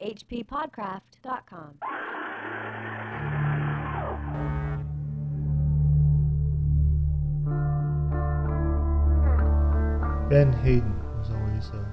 [0.00, 1.78] hppodcraft.com.
[10.30, 11.92] Ben Hayden was always a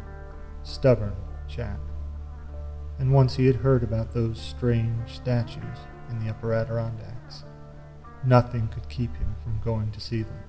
[0.63, 1.15] stubborn
[1.47, 1.79] chap,
[2.99, 5.79] and once he had heard about those strange statues
[6.09, 7.43] in the upper Adirondacks.
[8.25, 10.43] Nothing could keep him from going to see them.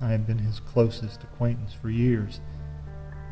[0.00, 2.40] I had been his closest acquaintance for years,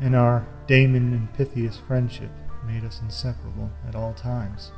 [0.01, 2.31] and our Damon and Pythias friendship
[2.65, 4.71] made us inseparable at all times.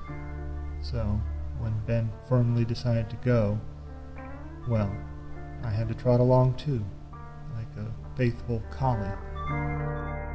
[0.82, 1.20] So,
[1.60, 3.60] when Ben firmly decided to go,
[4.68, 4.96] well,
[5.64, 6.86] I had to trot along too,
[7.56, 10.27] like a faithful collie.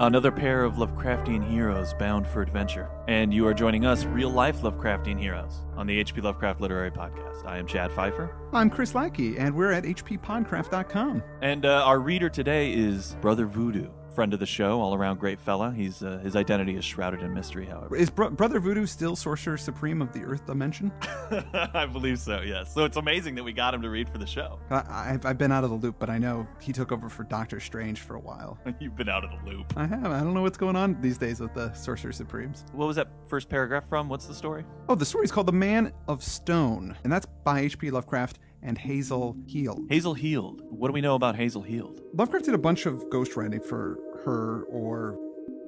[0.00, 2.88] Another pair of Lovecraftian heroes bound for adventure.
[3.08, 7.44] And you are joining us, real life Lovecraftian heroes, on the HP Lovecraft Literary Podcast.
[7.44, 8.32] I am Chad Fifer.
[8.52, 11.24] I'm Chris Lackey, and we're at hppodcraft.com.
[11.42, 15.38] And uh, our reader today is Brother Voodoo, friend of the show, all around great
[15.38, 15.70] fella.
[15.70, 17.94] He's uh, His identity is shrouded in mystery, however.
[17.94, 20.90] Is Bro- Brother Voodoo still Sorcerer Supreme of the Earth Dimension?
[21.72, 22.74] I believe so, yes.
[22.74, 24.58] So it's amazing that we got him to read for the show.
[24.70, 27.22] I, I've, I've been out of the loop, but I know he took over for
[27.22, 28.58] Doctor Strange for a while.
[28.80, 29.72] You've been out of the loop.
[29.76, 30.06] I have.
[30.06, 32.64] I don't know what's going on these days with the Sorcerer Supremes.
[32.72, 34.08] What was that first paragraph from?
[34.08, 34.64] What's the story?
[34.88, 37.92] Oh, the story's called The Man of Stone, and that's by H.P.
[37.92, 39.86] Lovecraft and Hazel Heald.
[39.88, 40.62] Hazel Heald.
[40.70, 42.00] What do we know about Hazel Heald?
[42.14, 45.18] Lovecraft did a bunch of ghostwriting for her or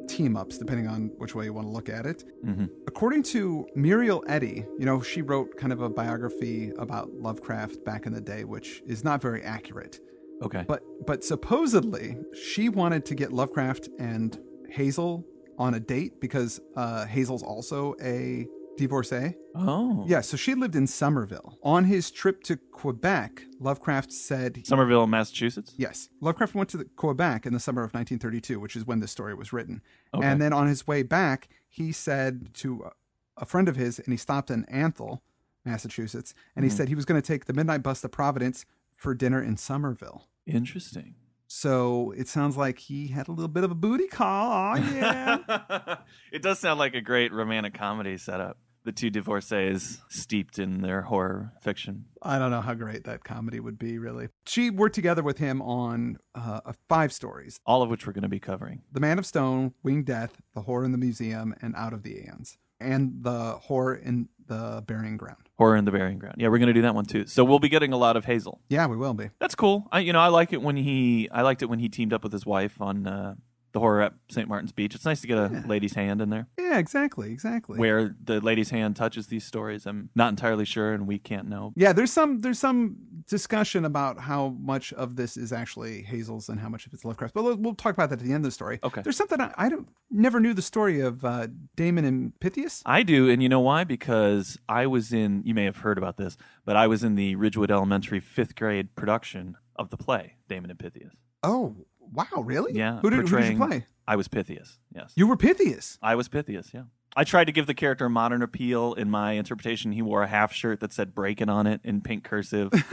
[0.08, 2.24] team ups, depending on which way you want to look at it.
[2.44, 2.66] Mm-hmm.
[2.88, 8.06] According to Muriel Eddy, you know, she wrote kind of a biography about Lovecraft back
[8.06, 10.00] in the day, which is not very accurate.
[10.42, 10.64] Okay.
[10.66, 14.38] But but supposedly she wanted to get Lovecraft and
[14.70, 15.24] Hazel
[15.58, 19.34] on a date because uh, Hazel's also a divorcee.
[19.54, 20.04] oh.
[20.06, 21.58] Yeah, so she lived in Somerville.
[21.62, 25.74] On his trip to Quebec, Lovecraft said Somerville, Massachusetts?
[25.76, 26.08] Yes.
[26.20, 29.34] Lovecraft went to the Quebec in the summer of 1932, which is when this story
[29.34, 29.82] was written.
[30.14, 30.26] Okay.
[30.26, 32.90] And then on his way back, he said to
[33.36, 35.22] a friend of his, and he stopped in Athol,
[35.64, 36.74] Massachusetts, and he Mhm.
[36.74, 38.64] said he was going to take the midnight bus to Providence
[38.96, 40.28] for dinner in Somerville.
[40.46, 41.14] Interesting.
[41.52, 44.76] So it sounds like he had a little bit of a booty call.
[44.76, 45.96] Oh, yeah.
[46.32, 48.56] it does sound like a great romantic comedy setup.
[48.84, 52.04] The two divorcees steeped in their horror fiction.
[52.22, 54.28] I don't know how great that comedy would be, really.
[54.46, 58.28] She worked together with him on uh, five stories All of which we're going to
[58.28, 58.82] be covering.
[58.92, 62.16] The Man of Stone, Winged Death, The Horror in the Museum, and Out of the
[62.16, 65.38] Aeons, and The Horror in the Burying Ground.
[65.56, 66.34] Horror in the Burying Ground.
[66.38, 67.26] Yeah, we're going to do that one too.
[67.26, 68.60] So we'll be getting a lot of Hazel.
[68.68, 69.30] Yeah, we will be.
[69.38, 69.86] That's cool.
[69.92, 72.22] I you know I like it when he I liked it when he teamed up
[72.22, 73.34] with his wife on uh,
[73.72, 74.48] the horror at St.
[74.48, 74.94] Martin's Beach.
[74.94, 75.62] It's nice to get a Yeah.
[75.66, 76.48] lady's hand in there.
[76.58, 77.78] Yeah, exactly, exactly.
[77.78, 81.72] Where the lady's hand touches these stories, I'm not entirely sure, and we can't know.
[81.76, 82.96] Yeah, there's some there's some
[83.28, 87.34] discussion about how much of this is actually Hazel's and how much of it's Lovecraft.
[87.34, 88.80] But we'll, talk about that at the end of the story.
[88.82, 89.02] Okay.
[89.02, 92.82] There's something I, I don't never knew the story of uh, Damon and Pythias.
[92.84, 93.84] I do, and you know why?
[93.84, 95.42] Because I was in.
[95.44, 98.94] You may have heard about this, but I was in the Ridgewood Elementary fifth grade
[98.96, 101.14] production of the play Damon and Pythias.
[101.42, 101.74] Oh,
[102.12, 102.72] wow, really?
[102.74, 103.86] Yeah, Who did, who did you play?
[104.06, 104.78] I was Pythias.
[104.94, 105.98] Yes, You were Pythias.
[106.02, 106.70] I was Pythias.
[106.74, 106.82] Yeah.
[107.16, 109.90] I tried to give the character a modern appeal in my interpretation.
[109.92, 112.70] He wore a half shirt that said "Breaking" on it in pink cursive.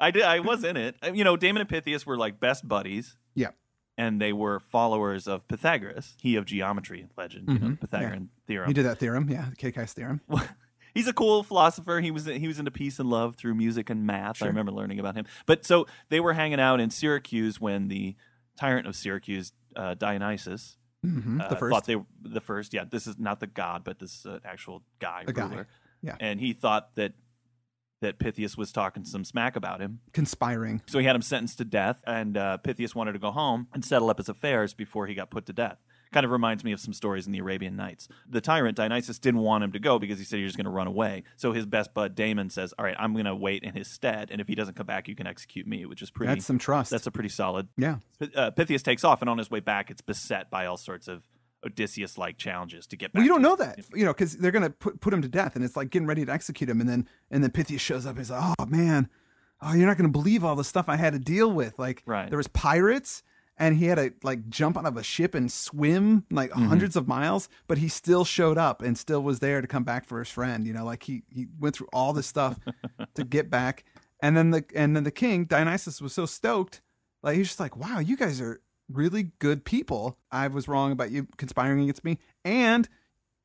[0.00, 0.22] I did.
[0.24, 0.96] I was in it.
[1.02, 3.16] Uh, You know, Damon and Pythias were like best buddies.
[3.34, 3.50] Yeah.
[3.96, 7.80] And they were followers of Pythagoras, he of geometry legend, you know, Mhm.
[7.80, 8.68] Pythagorean theorem.
[8.68, 10.20] you did that theorem, yeah, the Kikai's theorem.
[10.94, 12.00] He's a cool philosopher.
[12.00, 14.36] He was he was into peace and love through music and math.
[14.38, 14.46] Sure.
[14.46, 15.26] I remember learning about him.
[15.44, 18.14] But so they were hanging out in Syracuse when the
[18.58, 21.72] tyrant of Syracuse, uh, Dionysus, hmm uh, the first.
[21.74, 22.72] thought they the first.
[22.72, 25.66] Yeah, this is not the god, but this is an actual guy A guy, ruler.
[26.02, 26.16] yeah.
[26.20, 27.12] and he thought that
[28.00, 30.00] that Pythias was talking some smack about him.
[30.12, 30.82] Conspiring.
[30.86, 33.82] So he had him sentenced to death, and uh, Pythias wanted to go home and
[33.84, 35.78] settle up his affairs before he got put to death.
[36.14, 38.06] Kind of reminds me of some stories in the Arabian Nights.
[38.30, 40.70] The tyrant Dionysus didn't want him to go because he said he was going to
[40.70, 41.24] run away.
[41.36, 44.30] So his best bud Damon says, "All right, I'm going to wait in his stead,
[44.30, 46.32] and if he doesn't come back, you can execute me," which is pretty.
[46.32, 46.90] That's some trust.
[46.92, 47.66] that's a pretty solid.
[47.76, 47.96] yeah.
[48.36, 51.24] Uh, Pythias takes off, and on his way back, it's beset by all sorts of
[51.66, 53.18] Odysseus-like challenges to get back.
[53.20, 55.56] Well, you don't know that, you know, because they're gonna put put him to death,
[55.56, 58.10] and it's like getting ready to execute him, and then and then Pythias shows up
[58.10, 59.08] and he's like, "Oh man,
[59.62, 61.78] oh you're not gonna believe all the stuff I had to deal with.
[61.78, 62.28] Like, Right.
[62.28, 63.22] there was pirates,
[63.56, 66.66] and he had to like jump out of a ship and swim like Mm-hmm.
[66.66, 70.04] hundreds of miles, but he still showed up and still was there to come back
[70.06, 70.66] for his friend.
[70.66, 72.58] You know, like he he went through all this stuff
[73.14, 73.84] to get back,
[74.20, 76.80] and then the and then the king Dionysus was so stoked,
[77.22, 78.60] like he's just like, "Wow, you guys are."
[78.92, 80.18] Really good people.
[80.30, 82.86] I was wrong about you conspiring against me, and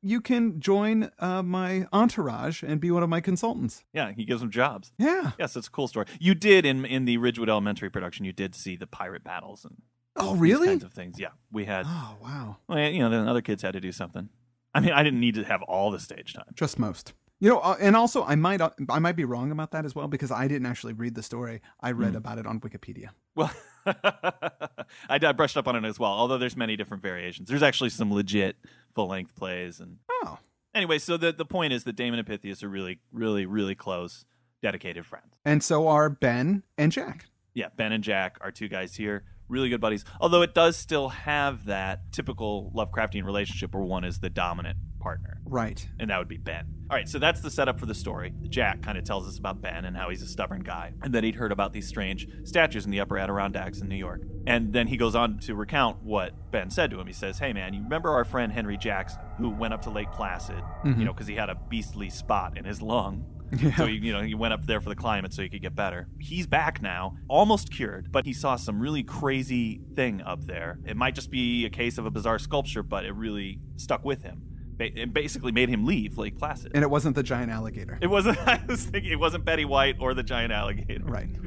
[0.02, 3.82] you can join uh, my entourage and be one of my consultants.
[3.94, 4.92] Yeah, he gives them jobs.
[4.98, 5.30] Yeah.
[5.38, 6.04] Yes, it's a cool story.
[6.18, 8.26] You did in in the Ridgewood Elementary production.
[8.26, 9.78] You did see the pirate battles and
[10.16, 10.66] Oh, these really?
[10.68, 11.18] kinds of things.
[11.18, 11.86] Yeah, we had.
[11.88, 12.56] Oh, wow.
[12.68, 14.28] Well, you know, then other kids had to do something.
[14.74, 16.44] I mean, I didn't need to have all the stage time.
[16.54, 17.12] Just most.
[17.40, 19.94] You know, uh, and also I might uh, I might be wrong about that as
[19.94, 21.62] well because I didn't actually read the story.
[21.80, 22.16] I read Hmm.
[22.16, 23.08] about it on Wikipedia.
[23.34, 23.50] Well,
[23.86, 24.62] I,
[25.08, 26.10] I brushed up on it as well.
[26.10, 27.48] Although there's many different variations.
[27.48, 28.56] There's actually some legit
[28.94, 29.80] full length plays.
[29.80, 30.38] And Oh,
[30.74, 34.24] anyway, so the the point is that Damon and Pythias are really, really, really close,
[34.62, 35.32] dedicated friends.
[35.44, 37.26] and so are Ben and Jack.
[37.54, 40.04] Yeah, Ben and Jack are two guys here, really good buddies.
[40.20, 45.40] Although it does still have that typical Lovecraftian relationship where one is the dominant partner.
[45.44, 45.88] Right.
[45.98, 46.66] and that would be Ben.
[46.90, 48.32] All right, so that's the setup for the story.
[48.48, 51.24] Jack kind of tells us about Ben and how he's a stubborn guy, and that
[51.24, 54.22] he'd heard about these strange statues in the upper Adirondacks in New York.
[54.46, 57.06] And then he goes on to recount what Ben said to him.
[57.06, 60.10] He says, Hey, man, you remember our friend Henry Jackson, who went up to Lake
[60.12, 60.98] Placid, mm-hmm.
[60.98, 63.24] you know, because he had a beastly spot in his lung.
[63.76, 65.74] So he, you know, he went up there for the climate so he could get
[65.74, 66.08] better.
[66.18, 70.78] He's back now, almost cured, but he saw some really crazy thing up there.
[70.86, 74.22] It might just be a case of a bizarre sculpture, but it really stuck with
[74.22, 74.42] him.
[74.78, 76.72] It basically made him leave Lake Placid.
[76.74, 77.98] And it wasn't the giant alligator.
[78.00, 78.38] It wasn't.
[78.46, 81.04] I was thinking it wasn't Betty White or the giant alligator.
[81.04, 81.28] Right.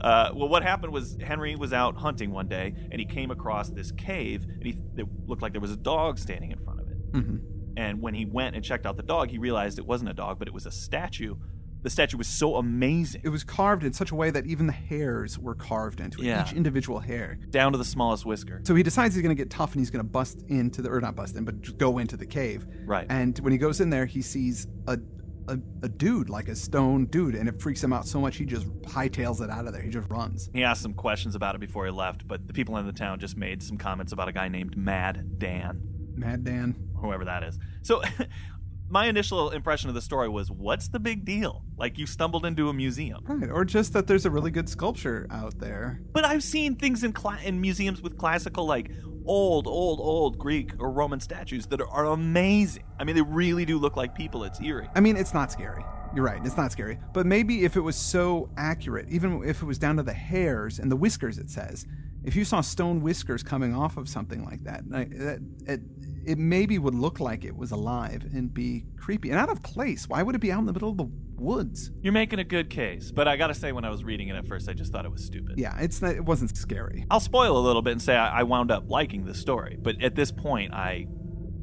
[0.00, 3.70] Uh, well, what happened was Henry was out hunting one day, and he came across
[3.70, 6.88] this cave, and he it looked like there was a dog standing in front of
[6.88, 6.96] it.
[7.12, 7.36] hmm
[7.78, 10.38] And when he went and checked out the dog, he realized it wasn't a dog,
[10.38, 11.36] but it was a statue.
[11.82, 14.72] The statue was so amazing, It was carved in such a way that even the
[14.72, 16.44] hairs were carved into it, Yeah.
[16.44, 17.38] each individual hair.
[17.50, 18.60] down to the smallest whisker.
[18.64, 20.90] So he decides he's going to get tough and he's going to bust into the,
[20.90, 22.66] or not bust in, but go into the cave.
[22.84, 23.06] Right.
[23.08, 24.98] And when he goes in there, he sees a,
[25.46, 28.44] a, a dude, like a stone dude, and it freaks him out so much he
[28.44, 29.80] just hightails it out of there.
[29.82, 30.50] He just runs.
[30.52, 33.20] He asked some questions about it before he left, but the people in the town
[33.20, 35.80] just made some comments about a guy named Mad Dan.
[36.18, 36.74] Mad Dan.
[37.00, 37.58] whoever that is.
[37.82, 38.02] So
[38.90, 41.64] my initial impression of the story was what's the big deal?
[41.76, 43.22] Like you stumbled into a museum.
[43.24, 43.50] Right.
[43.50, 46.00] Or just that there's a really good sculpture out there.
[46.12, 48.90] But I've seen things in cla- in museums with classical like
[49.26, 52.84] old old old Greek or Roman statues that are, are amazing.
[52.98, 54.44] I mean they really do look like people.
[54.44, 54.88] It's eerie.
[54.94, 55.84] I mean, it's not scary.
[56.14, 56.40] You're right.
[56.44, 56.98] It's not scary.
[57.12, 60.78] But maybe if it was so accurate, even if it was down to the hairs
[60.78, 61.86] and the whiskers, it says,
[62.24, 65.80] if you saw stone whiskers coming off of something like that, that it,
[66.28, 70.06] it maybe would look like it was alive and be creepy and out of place.
[70.06, 71.90] Why would it be out in the middle of the woods?
[72.02, 74.36] You're making a good case, but I got to say when I was reading it
[74.36, 75.58] at first I just thought it was stupid.
[75.58, 77.06] Yeah, it's not, it wasn't scary.
[77.10, 80.02] I'll spoil a little bit and say I, I wound up liking the story, but
[80.02, 81.06] at this point, I,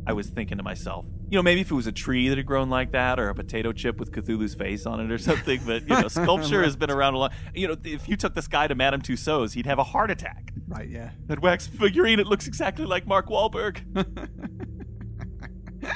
[0.08, 2.46] I was thinking to myself, you know, maybe if it was a tree that had
[2.48, 5.60] grown like that, or a potato chip with Cthulhu's face on it, or something.
[5.66, 7.32] But you know, sculpture has been around a long.
[7.54, 10.54] You know, if you took this guy to Madame Tussauds, he'd have a heart attack.
[10.68, 10.90] Right?
[10.90, 11.12] Yeah.
[11.28, 13.82] That wax figurine, it looks exactly like Mark Wahlberg.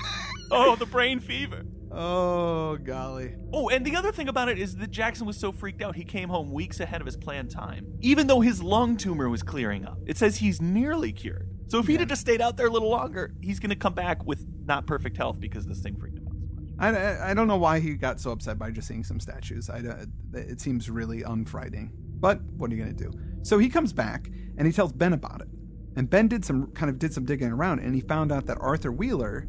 [0.51, 1.63] oh, the brain fever.
[1.91, 3.35] oh golly.
[3.51, 6.03] Oh, and the other thing about it is that Jackson was so freaked out, he
[6.03, 9.85] came home weeks ahead of his planned time, even though his lung tumor was clearing
[9.85, 9.97] up.
[10.05, 11.49] It says he's nearly cured.
[11.67, 13.93] So if he'd have just stayed out there a little longer, he's going to come
[13.93, 16.73] back with not perfect health because this thing freaked him out so much.
[16.79, 19.69] I, I, I don't know why he got so upset by just seeing some statues.
[19.69, 21.91] I, uh, it seems really unfrighting.
[22.19, 23.11] But what are you going to do?
[23.43, 25.47] So he comes back and he tells Ben about it.
[25.95, 28.57] And Ben did some kind of did some digging around and he found out that
[28.61, 29.47] Arthur Wheeler,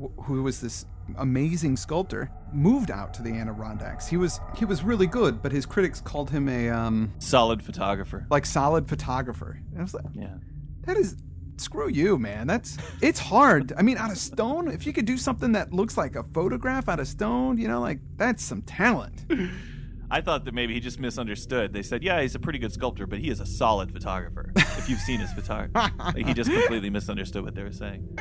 [0.00, 0.86] wh- who was this
[1.18, 4.06] amazing sculptor, moved out to the Adirondacks.
[4.06, 8.26] He was he was really good, but his critics called him a um Solid photographer.
[8.30, 9.58] like solid photographer.
[9.70, 10.34] And I was like, Yeah.
[10.82, 11.16] that is
[11.56, 15.16] screw you man that's it's hard i mean out of stone if you could do
[15.16, 19.24] something that looks like a photograph out of stone you know like that's some talent
[20.14, 21.72] I thought that maybe he just misunderstood.
[21.72, 24.52] They said, yeah, he's a pretty good sculptor, but he is a solid photographer.
[24.54, 28.16] if you've seen his photography, like, he just completely misunderstood what they were saying.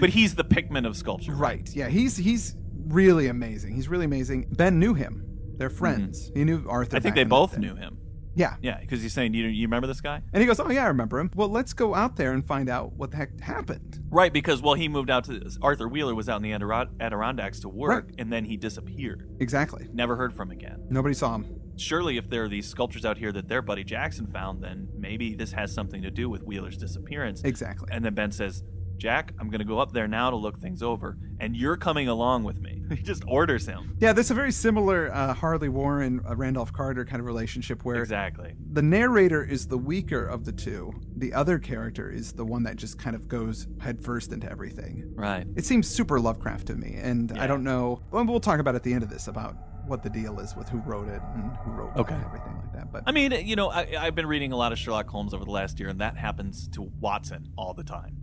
[0.00, 1.34] But he's the Pikmin of sculpture.
[1.34, 2.56] right yeah he's he's
[2.88, 5.24] really amazing he's really amazing ben knew him
[5.58, 6.96] they're friends he knew arthur Mm-hmm.
[6.96, 7.98] I think they both knew him.
[8.38, 10.22] Yeah Yeah, because he's saying, you, you remember this guy?
[10.32, 12.68] and he goes oh yeah i remember him well let's go out there and find
[12.70, 16.30] out what the heck happened Right, because well, he moved out to Arthur Wheeler was
[16.30, 18.14] out in the Adirond- Adirondacks to work, Right.
[18.18, 19.28] and then he disappeared.
[19.38, 20.86] exactly Never heard from again.
[20.88, 21.44] nobody saw him
[21.76, 25.34] Surely, if there are these sculptures out here that their buddy Jackson found, then maybe
[25.36, 27.42] this has something to do with Wheeler's disappearance.
[27.44, 28.62] exactly And then Ben says,
[28.98, 32.08] Jack, I'm going to go up there now to look things over, and you're coming
[32.08, 32.82] along with me.
[32.90, 33.96] He just orders him.
[34.00, 38.00] yeah there's a very similar uh, harley warren uh, randolph carter kind of relationship where
[38.02, 38.54] Exactly.
[38.72, 40.92] the narrator is the weaker of the two.
[41.16, 45.12] The other character is the one that just kind of goes headfirst into everything.
[45.14, 45.46] Right.
[45.56, 47.42] It seems super Lovecraft to me, and Yeah.
[47.42, 48.00] I don't know.
[48.10, 49.54] Well, we'll talk about at the end of this about
[49.86, 52.14] what the deal is with who wrote it and who wrote Okay.
[52.14, 52.92] and everything like that.
[52.92, 55.44] But I mean, you know, I, I've been reading a lot of Sherlock Holmes over
[55.44, 58.16] the last year, and that happens to Watson all the time.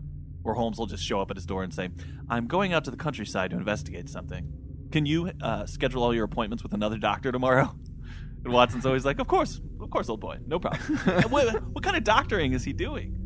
[0.45, 1.89] Where Holmes will just show up at his door and say,
[2.29, 4.47] I'm going out to the countryside to investigate something.
[4.91, 7.75] Can you uh, schedule all your appointments with another doctor tomorrow?
[8.43, 10.99] And Watson's always like, Of course, of course, old boy, no problem.
[11.07, 13.25] And what, what kind of doctoring is he doing?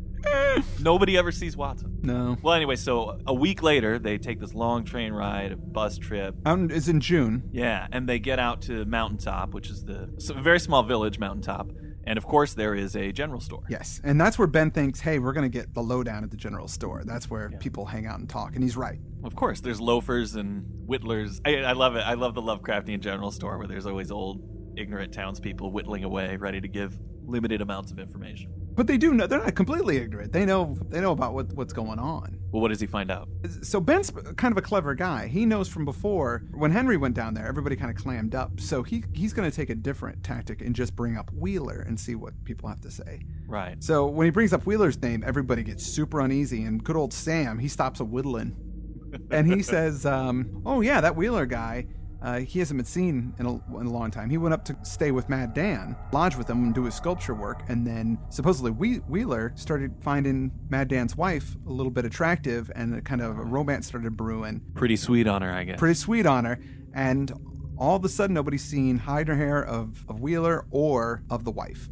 [0.80, 1.98] Nobody ever sees Watson.
[2.02, 2.38] No.
[2.40, 6.34] Well, anyway, so a week later, they take this long train ride, a bus trip.
[6.46, 7.50] Um, it's in June.
[7.52, 11.70] Yeah, and they get out to Mountaintop, which is the a very small village, Mountaintop.
[12.04, 13.62] And of course, there is a general store.
[13.68, 16.36] Yes, and that's where Ben thinks, "Hey, we're going to get the lowdown at the
[16.36, 17.02] general store.
[17.04, 17.58] That's where Yeah.
[17.58, 18.98] people hang out and talk." And he's right.
[19.22, 21.40] Of course, there's loafers and whittlers.
[21.44, 22.00] I, I love it.
[22.00, 24.42] I love the Lovecraftian general store where there's always old,
[24.76, 28.50] ignorant townspeople whittling away, ready to give limited amounts of information.
[28.80, 30.32] But they do know they're not completely ignorant.
[30.32, 32.38] They know they know about what, what's going on.
[32.50, 33.28] Well, what does he find out?
[33.60, 35.26] So Ben's kind of a clever guy.
[35.26, 38.58] He knows from before when Henry went down there, everybody kind of clammed up.
[38.58, 42.00] So he he's going to take a different tactic and just bring up Wheeler and
[42.00, 43.20] see what people have to say.
[43.46, 43.84] Right.
[43.84, 47.58] So when he brings up Wheeler's name, everybody gets super uneasy, and good old Sam
[47.58, 48.56] he stops a whittling,
[49.30, 51.84] and he says, um, "Oh yeah, that Wheeler guy."
[52.22, 54.28] Uh, he hasn't been seen in a, in a long time.
[54.28, 57.34] He went up to stay with Mad Dan, lodge with him, and do his sculpture
[57.34, 57.62] work.
[57.68, 62.94] And then supposedly Whe- Wheeler started finding Mad Dan's wife a little bit attractive, and
[62.94, 64.60] a kind of a romance started brewing.
[64.74, 65.78] Pretty sweet on her, I guess.
[65.78, 66.58] Pretty sweet on her.
[66.94, 67.32] And
[67.78, 71.50] all of a sudden, nobody's seen hide or hair of, of Wheeler or of the
[71.50, 71.88] wife.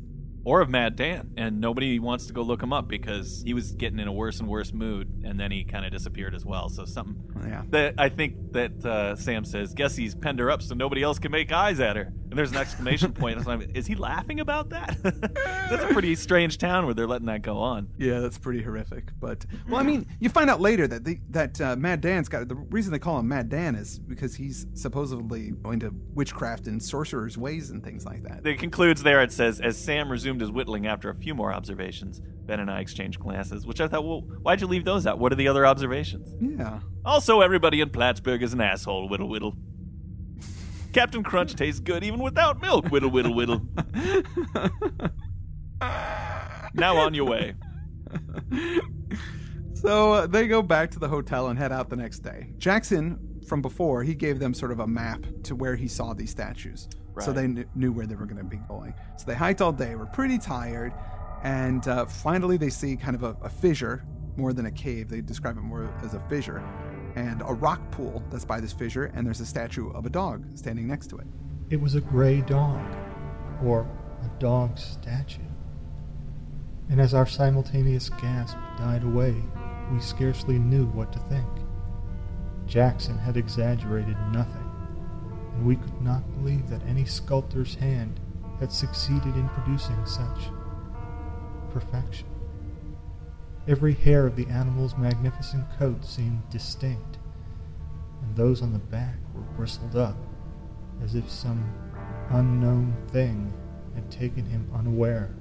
[0.49, 3.73] Or of Mad Dan, and nobody wants to go look him up because he was
[3.73, 6.71] getting in a worse and worse mood, and then he kind of disappeared as well.
[6.71, 7.64] So something Yeah.
[7.69, 11.19] that I think that uh, Sam says, guess he's penned her up so nobody else
[11.19, 12.14] can make eyes at her.
[12.30, 13.38] And there's an exclamation point.
[13.75, 14.97] Is he laughing about that?
[15.70, 17.88] That's a pretty strange town where they're letting that go on.
[17.99, 19.11] Yeah, that's pretty horrific.
[19.18, 22.49] But well, I mean, you find out later that the that uh, Mad Dan's got
[22.49, 26.82] the reason they call him Mad Dan is because he's supposedly going to witchcraft and
[26.82, 28.47] sorcerers' ways and things like that.
[28.47, 29.23] It concludes there.
[29.23, 32.80] It says, as Sam resumed his whittling after a few more observations, Ben and I
[32.80, 35.18] exchanged glances, which I thought, well, why'd you leave those out?
[35.18, 36.35] What are the other observations?
[36.40, 36.80] Yeah.
[37.04, 39.54] Also, everybody in Plattsburgh is an asshole, whittle whittle.
[40.99, 43.62] Captain Crunch tastes good even without milk, whittle whittle whittle.
[46.75, 47.55] Now on your way.
[49.75, 52.49] So uh, they go back to the hotel and head out the next day.
[52.59, 56.31] Jackson, from before, he gave them sort of a map to where he saw these
[56.31, 56.88] statues.
[57.21, 58.93] So they kn- knew where they were going to be going.
[59.17, 60.93] So they hiked all day, were pretty tired,
[61.45, 64.05] and uh, finally they see kind of a, a fissure
[64.37, 65.09] more than a cave.
[65.09, 66.61] They describe it more as a fissure,
[67.19, 70.45] and a rock pool that's by this fissure, and there's a statue of a dog
[70.57, 71.27] standing next to it.
[71.69, 72.81] It was a gray dog,
[73.65, 73.89] or
[74.23, 75.43] a dog statue.
[76.89, 79.35] And as our simultaneous gasp died away,
[79.93, 81.49] we scarcely knew what to think.
[82.67, 84.71] Jackson had exaggerated nothing,
[85.55, 88.21] and we could not believe that any sculptor's hand
[88.61, 90.51] had succeeded in producing such
[91.73, 92.29] perfection.
[93.69, 97.19] Every hair of the animal's magnificent coat seemed distinct,
[98.23, 100.17] and those on the back were bristled up,
[101.03, 101.71] as if some
[102.31, 103.53] unknown thing
[103.95, 105.37] had taken him unaware.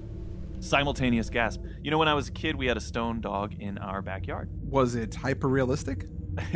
[0.59, 1.61] Simultaneous gasp.
[1.81, 4.49] You know, when I was a kid, we had a stone dog in our backyard.
[4.61, 6.07] Was it hyper realistic?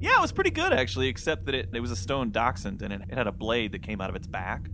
[0.00, 2.94] yeah, it was pretty good actually, except that it, it was a stone dachshund and
[2.94, 4.70] it, it had a blade that came out of its back to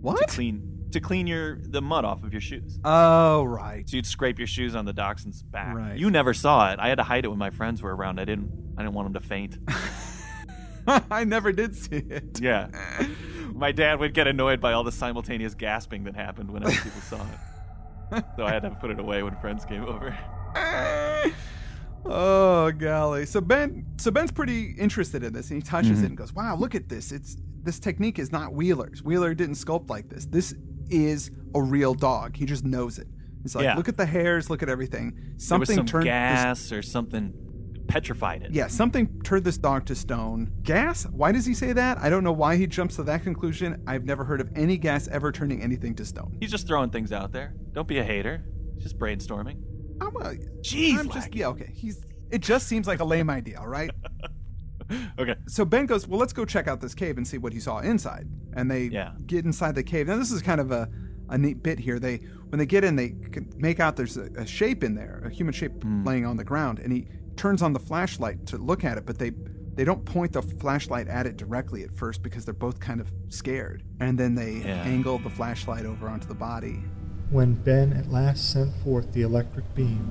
[0.00, 0.28] What?
[0.28, 2.78] clean to clean your the mud off of your shoes.
[2.84, 3.88] Oh, right.
[3.88, 5.74] So you'd scrape your shoes on the dachshund's back.
[5.76, 5.96] Right.
[5.98, 6.78] You never saw it.
[6.78, 8.18] I had to hide it when my friends were around.
[8.20, 8.50] I didn't.
[8.76, 9.58] I didn't want them to faint.
[11.10, 12.40] I never did see it.
[12.40, 12.68] Yeah.
[13.52, 17.20] My dad would get annoyed by all the simultaneous gasping that happened whenever people saw
[18.12, 18.24] it.
[18.36, 20.16] So I had to put it away when friends came over.
[22.06, 23.26] oh golly!
[23.26, 26.04] So Ben, so Ben's pretty interested in this, and he touches Mhm.
[26.04, 27.12] it and goes, "Wow, look at this!
[27.12, 29.02] It's this technique is not Wheeler's.
[29.02, 30.24] Wheeler didn't sculpt like this.
[30.26, 30.54] This
[30.90, 32.36] is a real dog.
[32.36, 33.06] He just knows it.
[33.44, 33.74] It's like, Yeah.
[33.76, 35.34] look at the hairs, look at everything.
[35.38, 37.32] Something some turned this gas or something
[37.88, 38.52] petrified it.
[38.52, 40.52] Yeah, something turned this dog to stone.
[40.62, 41.04] Gas?
[41.06, 41.98] Why does he say that?
[41.98, 43.82] I don't know why he jumps to that conclusion.
[43.86, 46.36] I've never heard of any gas ever turning anything to stone.
[46.40, 47.54] He's just throwing things out there.
[47.72, 48.44] Don't be a hater.
[48.74, 49.60] He's just brainstorming.
[50.00, 51.70] I'm, uh, Jeez, I'm just yeah, okay.
[51.74, 53.90] He's it just seems like a lame idea, all right?
[55.18, 55.34] Okay.
[55.48, 57.78] So Ben goes, "Well, let's go check out this cave and see what he saw
[57.78, 59.12] inside." And they Yeah.
[59.26, 60.06] get inside the cave.
[60.08, 60.88] Now this is kind of a
[61.28, 61.98] a neat bit here.
[62.00, 62.16] They
[62.48, 63.14] when they get in, they
[63.56, 66.04] make out there's a, a shape in there, a human shape Hmm.
[66.04, 67.06] laying on the ground, and he
[67.36, 69.30] turns on the flashlight to look at it, but they
[69.76, 73.10] they don't point the flashlight at it directly at first because they're both kind of
[73.28, 73.84] scared.
[74.00, 74.82] And then they Yeah.
[74.82, 76.82] angle the flashlight over onto the body.
[77.30, 80.02] When Ben at last sent forth the electric beam,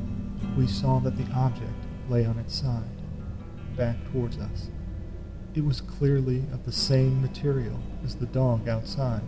[0.58, 1.74] we saw that the object
[2.10, 2.99] lay on its side,
[3.80, 4.70] back towards us.
[5.56, 9.24] It was clearly of the same material as the dog outside,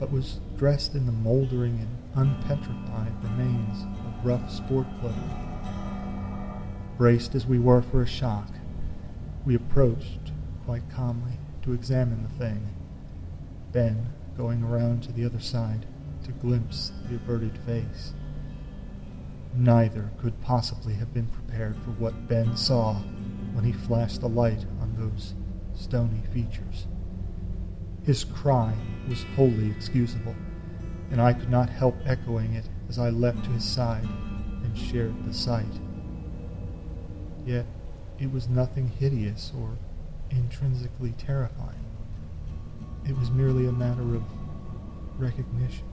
[0.00, 5.30] but was dressed in the moldering and unpetrified remains of rough sport clothing.
[6.98, 8.48] Braced as we were for a shock,
[9.46, 10.32] we approached
[10.64, 12.66] quite calmly to examine the thing,
[13.72, 15.86] Ben going around to the other side
[16.24, 18.14] to glimpse the averted face.
[19.54, 23.00] neither could possibly have been prepared for what Ben saw
[23.54, 25.34] when he flashed the light on those
[25.74, 26.86] stony features.
[28.02, 28.74] His cry
[29.08, 30.34] was wholly excusable,
[31.10, 34.06] and I could not help echoing it as I leapt to his side
[34.62, 35.80] and shared the sight.
[37.46, 37.66] Yet
[38.18, 39.78] it was nothing hideous or
[40.30, 41.84] intrinsically terrifying.
[43.06, 44.22] It was merely a matter of
[45.18, 45.86] recognition.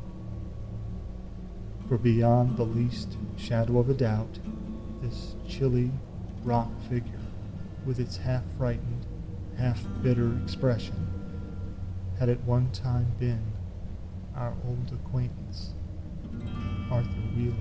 [1.87, 4.39] For beyond the least shadow of a doubt,
[5.01, 5.91] this chilly
[6.43, 7.20] rock figure,
[7.85, 9.05] with its half frightened,
[9.57, 10.95] half bitter expression,
[12.19, 13.43] had at one time been
[14.35, 15.73] our old acquaintance,
[16.91, 17.55] Arthur Wheeler.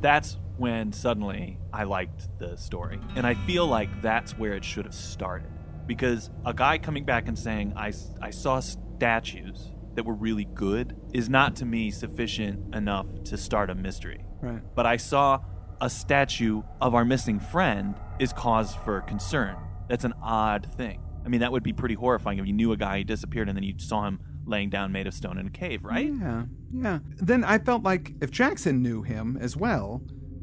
[0.00, 3.00] That's when suddenly I liked the story.
[3.16, 5.48] And I feel like that's where it should have started.
[5.86, 10.96] Because a guy coming back and saying, I, I saw statues that were really good
[11.12, 14.24] is not to me sufficient enough to start a mystery.
[14.40, 14.62] Right.
[14.74, 15.40] But I saw
[15.80, 19.56] a statue of our missing friend is cause for concern.
[19.88, 21.02] That's an odd thing.
[21.24, 23.56] I mean, that would be pretty horrifying if you knew a guy who disappeared and
[23.56, 26.12] then you saw him laying down made of stone in a cave, right?
[26.12, 26.98] Yeah, yeah.
[27.16, 30.02] Then I felt like if Jackson knew him as well,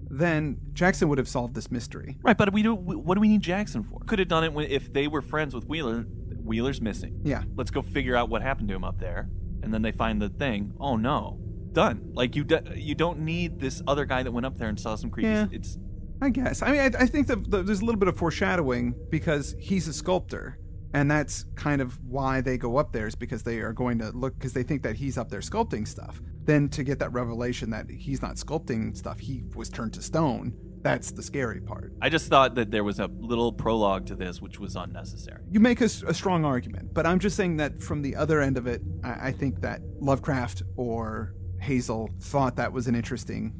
[0.09, 2.17] then Jackson would have solved this mystery.
[2.23, 2.73] Right, but we do.
[2.73, 3.99] What do we need Jackson for?
[4.05, 6.05] Could have done it when, if they were friends with Wheeler.
[6.43, 7.19] Wheeler's missing.
[7.23, 7.43] Yeah.
[7.55, 9.29] Let's go figure out what happened to him up there,
[9.63, 10.73] and then they find the thing.
[10.79, 11.39] Oh no,
[11.77, 12.11] done.
[12.13, 14.95] Like you, do, you don't need this other guy that went up there and saw
[14.95, 15.29] some creepy.
[15.29, 15.45] Yeah.
[15.51, 15.77] It's
[16.19, 16.63] I guess.
[16.63, 19.87] I mean, I, I think that the, there's a little bit of foreshadowing because he's
[19.87, 20.57] a sculptor,
[20.95, 24.09] and that's kind of why they go up there is because they are going to
[24.09, 26.19] look because they think that he's up there sculpting stuff.
[26.45, 30.55] Then to get that revelation that he's not sculpting stuff, he was turned to stone.
[30.81, 31.93] That's the scary part.
[32.01, 35.43] I just thought that there was a little prologue to this which was unnecessary.
[35.51, 38.65] You make a strong argument, but I'm just saying that from the other end of
[38.65, 41.35] it, I, I think that Lovecraft or
[41.67, 43.53] Hazel thought that was an interesting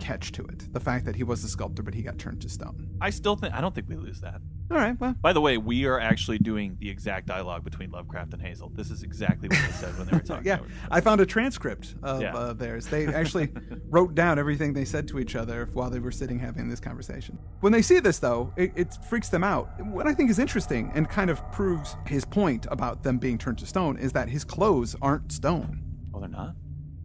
[0.00, 0.72] catch to it.
[0.72, 2.88] The fact that he was a sculptor, but he got turned to stone.
[3.00, 4.40] I still think I don't think we lose that.
[4.70, 8.32] All right, well, By the way, we are actually doing the exact dialogue between Lovecraft
[8.32, 8.70] and Hazel.
[8.74, 10.46] This is exactly what they said when they were talking.
[10.46, 10.88] yeah, over each other.
[10.90, 12.34] I found a transcript of Yeah.
[12.34, 12.86] uh, theirs.
[12.86, 13.52] They actually
[13.88, 17.38] wrote down everything they said to each other while they were sitting having this conversation.
[17.60, 19.68] When they see this, though, it, it freaks them out.
[19.86, 23.58] What I think is interesting and kind of proves his point about them being turned
[23.58, 25.82] to stone is that his clothes aren't stone.
[26.14, 26.54] Oh, they're not.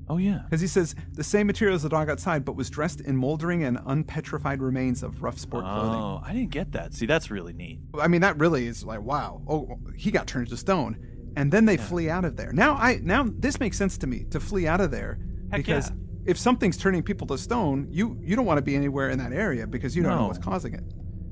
[0.09, 0.39] Oh yeah.
[0.43, 3.63] Because he says the same material as the dog outside, but was dressed in moldering
[3.63, 6.01] and unpetrified remains of rough sport oh, clothing.
[6.01, 6.93] Oh, I didn't get that.
[6.93, 7.79] See, that's really neat.
[7.99, 9.41] I mean, that really is like, wow.
[9.47, 10.97] Oh, he got turned to stone,
[11.35, 12.51] and then they flee out of there.
[12.51, 15.19] Now, I now this makes sense to me to flee out of there
[15.51, 15.95] Heck because yeah.
[16.25, 19.31] if something's turning people to stone, you you don't want to be anywhere in that
[19.31, 20.83] area because you don't know what's causing it.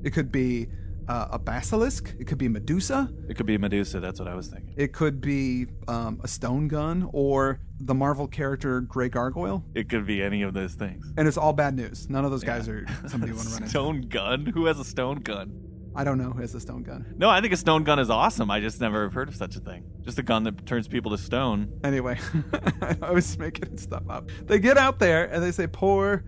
[0.04, 0.68] It could be
[1.08, 2.14] uh, a basilisk.
[2.18, 3.10] It could be Medusa.
[3.28, 3.98] It could be Medusa.
[4.00, 4.74] That's what I was thinking.
[4.76, 9.64] It could be um, a stone gun or the Marvel character Grey Gargoyle.
[9.74, 11.06] It could be any of those things.
[11.16, 12.08] And it's all bad news.
[12.10, 13.70] None of those guys are somebody you want to run into.
[13.70, 14.46] stone gun?
[14.46, 15.64] Who has a stone gun?
[15.96, 17.14] I don't know who has a stone gun.
[17.16, 18.50] No, I think a stone gun is awesome.
[18.52, 19.84] I just never have heard of such a thing.
[20.02, 21.72] Just a gun that turns people to stone.
[21.82, 22.18] Anyway,
[23.02, 24.30] I was making stuff up.
[24.44, 26.24] They get out there and they say, "Poor,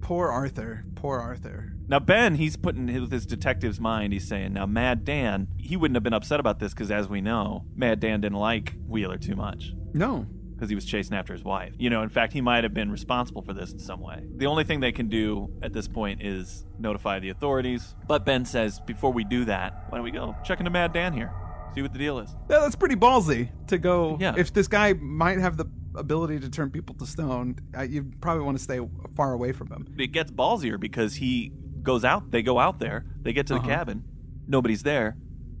[0.00, 4.12] poor Arthur, poor Arthur." Now Ben, he's putting his, with his detective's mind.
[4.12, 7.20] He's saying, now Mad Dan, he wouldn't have been upset about this because, as we
[7.20, 11.42] know, Mad Dan didn't like Wheeler too much No, because he was chasing after his
[11.42, 11.72] wife.
[11.78, 14.22] You know, in fact, he might have been responsible for this in some way.
[14.36, 17.96] The only thing they can do at this point is notify the authorities.
[18.06, 21.12] But Ben says, before we do that, why don't we go check into Mad Dan
[21.12, 21.32] here,
[21.74, 22.30] see what the deal is.
[22.48, 24.16] yeah, that's pretty ballsy to go.
[24.20, 24.34] Yeah.
[24.36, 28.44] If this guy might have the ability to turn people to stone, uh, you probably
[28.44, 28.80] want to stay
[29.16, 29.86] far away from him.
[29.98, 32.30] It gets ballsier because he goes out.
[32.30, 33.04] They go out there.
[33.22, 33.68] They get to the Uh-huh.
[33.68, 34.04] cabin.
[34.46, 35.16] Nobody's there.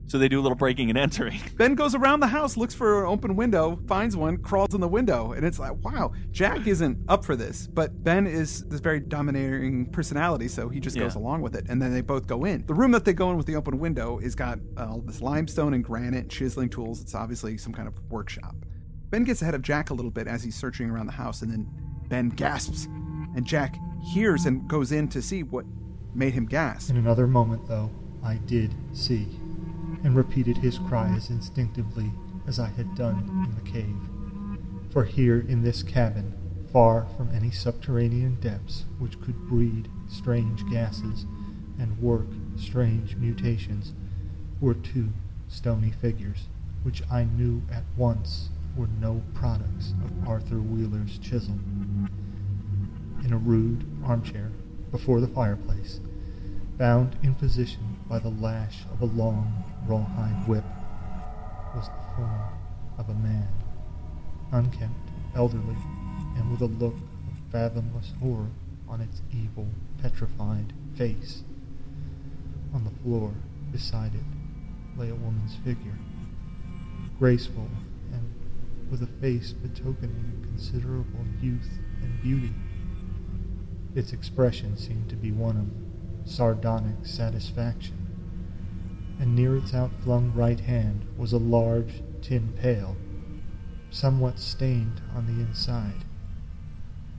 [0.06, 1.38] So they do a little breaking and entering.
[1.56, 4.88] Ben goes around the house, looks for an open window, finds one, crawls in the
[4.88, 7.68] window, and it's like, wow, Jack isn't up for this.
[7.68, 11.66] But Ben is this very domineering personality, so he just goes along with it.
[11.68, 12.66] And then they both go in.
[12.66, 15.22] The room that they go in with the open window is got uh, all this
[15.22, 17.00] limestone and granite, chiseling tools.
[17.00, 18.56] It's obviously some kind of workshop.
[19.10, 21.50] Ben gets ahead of Jack a little bit as he's searching around the house, and
[21.50, 21.68] then
[22.08, 22.86] Ben gasps,
[23.34, 25.66] and Jack hears and goes in to see what
[26.14, 26.90] made him gasp.
[26.90, 27.90] In another moment, though,
[28.22, 29.26] I did see,
[30.04, 32.12] and repeated his cry as instinctively
[32.46, 33.96] as I had done in the cave.
[34.92, 36.34] For here in this cabin,
[36.72, 41.26] far from any subterranean depths which could breed strange gases
[41.78, 43.92] and work strange mutations,
[44.60, 45.08] were two
[45.48, 46.46] stony figures,
[46.84, 51.58] which I knew at once were no products of Arthur Wheeler's chisel.
[53.24, 54.50] In a rude armchair
[54.90, 56.00] before the fireplace,
[56.78, 60.64] bound in position by the lash of a long rawhide whip,
[61.74, 62.40] was the form
[62.98, 63.48] of a man,
[64.52, 65.76] unkempt, elderly,
[66.36, 68.50] and with a look of fathomless horror
[68.88, 69.68] on its evil,
[70.00, 71.42] petrified face.
[72.74, 73.32] On the floor,
[73.72, 75.98] beside it, lay a woman's figure,
[77.18, 77.68] graceful
[78.90, 82.52] with a face betokening considerable youth and beauty.
[83.94, 87.96] Its expression seemed to be one of sardonic satisfaction,
[89.18, 92.96] and near its outflung right hand was a large tin pail,
[93.90, 96.04] somewhat stained on the inside,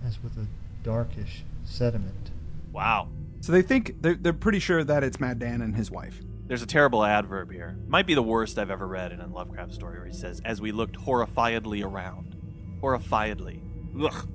[0.06, 0.48] as with a
[0.84, 2.32] darkish sediment.
[2.72, 3.10] Wow.
[3.42, 6.22] So they think they're, they're pretty sure that it's Mad Dan and his wife.
[6.52, 7.78] There's a terrible adverb here.
[7.88, 10.60] Might be the worst I've ever read in a Lovecraft story where he says, as
[10.60, 12.36] we looked horrifiedly around.
[12.82, 13.62] Horrifiedly.
[14.04, 14.28] Ugh.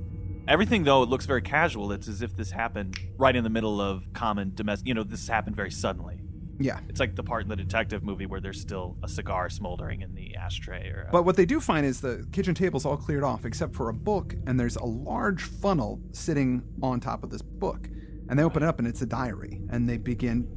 [0.49, 1.93] Everything, though, it looks very casual.
[1.93, 4.89] It's as if this happened right in the middle of common domestic.
[4.89, 6.23] You know, this happened very suddenly.
[6.59, 6.81] Yeah.
[6.89, 10.15] It's like the part in the detective movie where there's still a cigar smoldering in
[10.15, 10.89] the ashtray.
[10.89, 13.91] Or But what they do find is the kitchen table's all cleared off except for
[13.91, 17.91] a book, and there's a large funnel sitting on top of this book.
[18.31, 20.49] And they open it up, and it's a diary, and they begin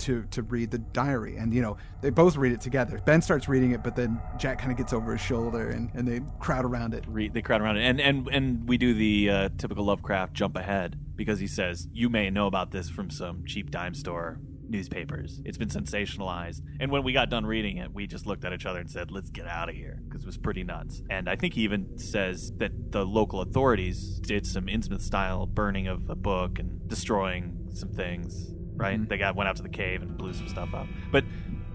[0.00, 1.36] to to read the diary.
[1.36, 3.00] And you know, they both read it together.
[3.04, 6.06] Ben starts reading it, but then Jack kind of gets over his shoulder, and, and
[6.06, 7.04] they crowd around it.
[7.32, 10.98] they crowd around it, and and and we do the uh, typical Lovecraft jump ahead
[11.16, 15.40] because he says you may know about this from some cheap dime store newspapers.
[15.44, 18.66] It's been sensationalized, and when we got done reading it, we just looked at each
[18.66, 21.02] other and said, "Let's get out of here," because it was pretty nuts.
[21.10, 25.86] And I think he even says that the local authorities did some Innsmouth style burning
[25.86, 28.53] of a book and destroying some things.
[28.76, 28.98] Right?
[29.00, 29.08] Mhm.
[29.08, 31.24] They got went out to the cave and blew some stuff up, but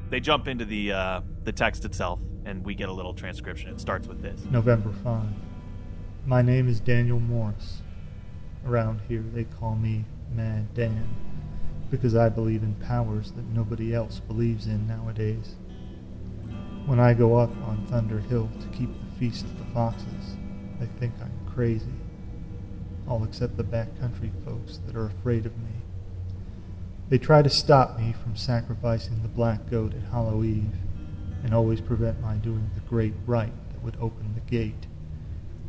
[0.10, 3.70] they jump into the uh, the text itself, and we get a little transcription.
[3.70, 4.44] It starts with this.
[4.52, 5.24] November 5.
[6.26, 7.82] My name is Daniel Morris.
[8.66, 11.08] Around here they call me Mad Dan
[11.90, 15.56] because I believe in powers that nobody else believes in nowadays.
[16.86, 20.38] When I go up on Thunder Hill to keep the Feast of the Foxes,
[20.80, 21.94] they think I'm crazy.
[23.08, 25.72] All except the backcountry folks that are afraid of me.
[27.10, 30.76] They try to stop me from sacrificing the black goat at Hallow Eve,
[31.44, 34.86] and always prevent my doing the great rite that would open the gate.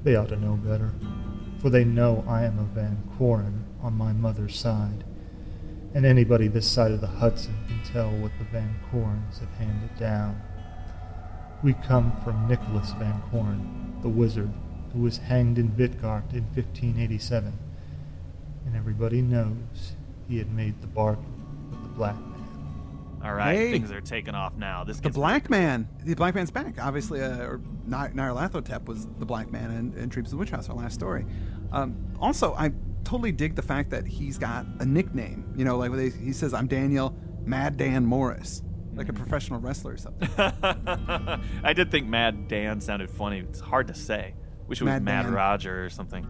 [0.04, 0.92] They ought to know better,
[1.58, 5.02] for they know I am a Van Kauran on my mother's side,
[5.94, 9.98] and anybody this side of the Hudson can tell what the Van Kaurans have handed
[9.98, 10.42] down.
[11.62, 14.52] We come from Nicholas Van Kauran, the wizard,
[14.92, 17.58] who was hanged in Vidgard in 1587,
[18.66, 19.94] and everybody knows
[20.30, 21.24] he had made the bargain
[21.70, 23.20] with the black man.
[23.22, 23.72] All right, Hey.
[23.72, 24.82] things are taking off now.
[24.84, 25.86] This The gets Black Man.
[26.04, 26.82] The Black Man's back.
[26.82, 30.50] Obviously, uh, or Ny- Nyarlathotep was the Black Man in, in Dreams of the Witch
[30.50, 31.26] House, our last story.
[31.72, 32.72] Um, also, I
[33.04, 35.52] totally dig the fact that he's got a nickname.
[35.56, 37.14] You know, like they, he says, I'm Daniel
[37.44, 38.62] Mad Dan Morris,
[38.94, 39.16] like Mm-hmm.
[39.16, 40.28] a professional wrestler or something.
[40.38, 43.40] I did think Mad Dan sounded funny.
[43.40, 44.34] It's hard to say.
[44.66, 46.26] Wish it was Mad Mad Roger or something.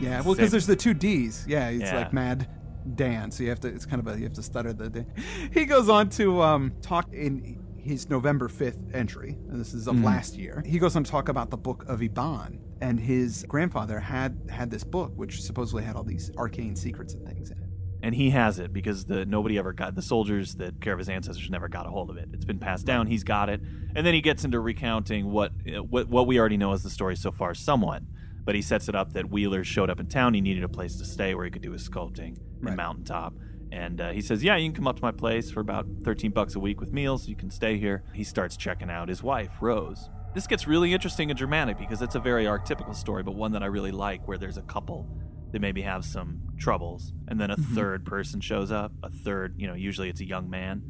[0.00, 1.44] Yeah, well, because there's the two D's.
[1.48, 1.96] Yeah, it's Yeah.
[1.96, 2.48] like Mad
[2.94, 3.30] Dan.
[3.30, 3.68] So you have to.
[3.68, 4.90] It's kind of a you have to stutter the.
[4.90, 5.04] D.
[5.52, 9.96] He goes on to um, talk in his November 5th entry, and this is of
[9.96, 10.04] Mhm.
[10.04, 10.62] last year.
[10.64, 14.70] He goes on to talk about the book of Eibon, and his grandfather had had
[14.70, 17.64] this book, which supposedly had all these arcane secrets and things in it.
[18.02, 21.08] And he has it because the nobody ever got the soldiers that care of his
[21.08, 22.28] ancestors never got a hold of it.
[22.34, 23.06] It's been passed down.
[23.06, 23.60] He's got it,
[23.94, 26.90] and then he gets into recounting what uh, what what we already know as the
[26.90, 28.02] story so far, somewhat.
[28.44, 30.34] But he sets it up that Wheeler showed up in town.
[30.34, 32.72] He needed a place to stay where he could do his sculpting Right.
[32.72, 33.34] in Mountaintop.
[33.72, 36.30] And uh, he says, "Yeah, you can come up to my place for about thirteen
[36.30, 37.26] bucks a week with meals.
[37.26, 40.10] You can stay here." He starts checking out his wife, Rose.
[40.34, 43.62] This gets really interesting and dramatic because it's a very archetypical story, but one that
[43.62, 45.08] I really like, where there's a couple
[45.52, 47.64] that maybe have some troubles, and then a Mhm.
[47.74, 48.92] third person shows up.
[49.04, 50.82] A third, you know, usually it's a young man,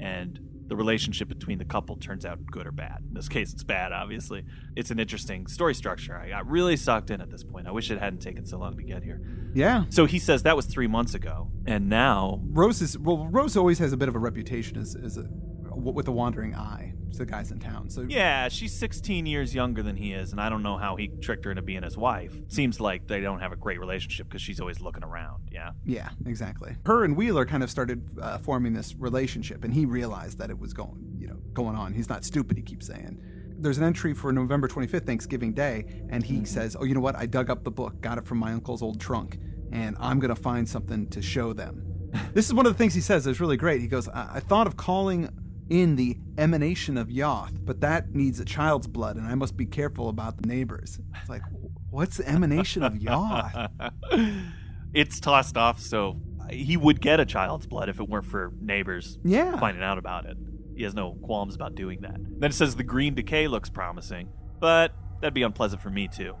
[0.00, 2.98] and the relationship between the couple turns out good or bad.
[3.08, 4.44] In this case, it's bad, obviously.
[4.74, 6.16] It's an interesting story structure.
[6.16, 7.66] I got really sucked in at this point.
[7.66, 9.20] I wish it hadn't taken so long to get here.
[9.54, 9.84] Yeah.
[9.90, 13.26] So he says that was three months ago, and now Rose is well.
[13.26, 15.26] Rose always has a bit of a reputation as, as a
[15.94, 17.88] with the wandering eye to the guys in town.
[17.90, 21.08] So Yeah, she's 16 years younger than he is, and I don't know how he
[21.08, 22.34] tricked her into being his wife.
[22.48, 25.48] Seems like they don't have a great relationship because she's always looking around.
[25.50, 25.72] Yeah.
[25.84, 26.76] Yeah, exactly.
[26.84, 30.58] Her and Wheeler kind of started uh, forming this relationship, and he realized that it
[30.58, 31.92] was going, you know, going on.
[31.92, 32.56] He's not stupid.
[32.56, 33.20] He keeps saying.
[33.58, 37.16] There's an entry for November 25th, Thanksgiving Day, and he says, "Oh, you know what?
[37.16, 39.38] I dug up the book, got it from my uncle's old trunk,
[39.72, 41.86] and I'm gonna find something to show them."
[42.34, 43.80] this is one of the things he says that's really great.
[43.80, 45.28] He goes, I, I thought of calling
[45.68, 49.66] in the emanation of Yoth, but that needs a child's blood, and I must be
[49.66, 51.42] careful about the neighbors." It's like,
[51.90, 53.70] what's the emanation of Yoth?
[54.94, 59.18] it's tossed off, so he would get a child's blood if it weren't for neighbors
[59.24, 59.58] Yeah.
[59.58, 60.36] finding out about it.
[60.76, 62.16] He has no qualms about doing that.
[62.38, 64.28] Then it says the green decay looks promising,
[64.60, 66.34] but that'd be unpleasant for me too.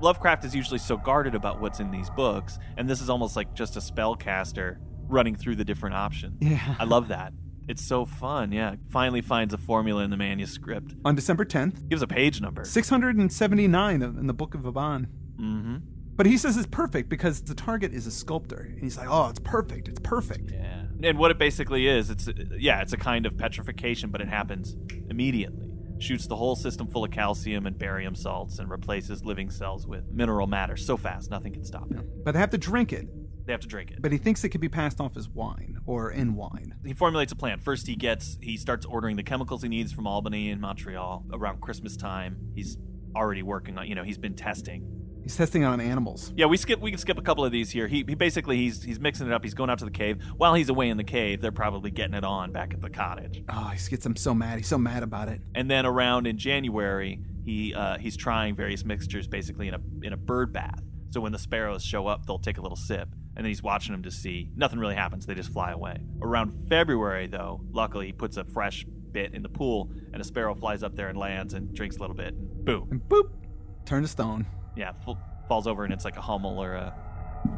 [0.00, 3.52] Lovecraft is usually so guarded about what's in these books, and this is almost like
[3.52, 6.38] just a spellcaster running through the different options.
[6.40, 6.76] Yeah.
[6.78, 7.32] I love that.
[7.70, 8.50] It's so fun.
[8.50, 8.74] Yeah.
[8.88, 10.92] Finally finds a formula in the manuscript.
[11.04, 12.64] On December 10th, Gives a page number.
[12.64, 15.06] 679 in the Book of Eibon.
[15.36, 15.76] Mm-hmm.
[16.16, 18.66] But he says it's perfect because the target is a sculptor.
[18.72, 19.86] And he's like, oh, it's perfect.
[19.86, 20.50] It's perfect.
[20.50, 20.82] Yeah.
[21.04, 22.28] And what it basically is, it's
[22.58, 24.76] yeah, it's a kind of petrification, but it happens
[25.08, 25.70] immediately.
[26.00, 30.10] Shoots the whole system full of calcium and barium salts and replaces living cells with
[30.10, 32.24] mineral matter so fast nothing can stop it.
[32.24, 33.06] But they have to drink it.
[33.50, 34.00] They have to drink it.
[34.00, 36.72] But he thinks it could be passed off as wine or in wine.
[36.86, 37.58] he formulates a plan.
[37.58, 41.60] First, he gets he starts ordering the chemicals he needs from Albany and Montreal around
[41.60, 42.52] Christmas time.
[42.54, 42.78] He's
[43.16, 44.86] already working on, you know, he's been testing.
[45.24, 46.32] He's testing on animals.
[46.36, 47.88] Yeah, we skip we can skip a couple of these here.
[47.88, 49.42] He, he basically he's he's mixing it up.
[49.42, 50.22] He's going out to the cave.
[50.36, 53.42] While he's away in the cave, they're probably getting it on back at the cottage.
[53.48, 54.58] Oh, he gets him so mad.
[54.58, 55.40] He's so mad about it.
[55.56, 60.12] And then around in January, he uh, he's trying various mixtures basically in a in
[60.12, 60.84] a bird bath.
[61.10, 63.92] So when the sparrows show up, they'll take a little sip, and then he's watching
[63.92, 64.50] them to see.
[64.56, 65.26] Nothing really happens.
[65.26, 65.98] They just fly away.
[66.22, 70.54] Around February, though, luckily he puts a fresh bit in the pool, and a sparrow
[70.54, 73.30] flies up there and lands and drinks a little bit, and boom, And boop,
[73.84, 74.46] turn to stone.
[74.76, 75.16] yeah, f-
[75.48, 76.94] falls over, and it's like a hummel or a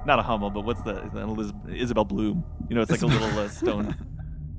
[0.06, 2.44] not a hummel, but what's the, Eliz- Isabel Bloom?
[2.68, 3.94] You know, it's like a little uh, stone.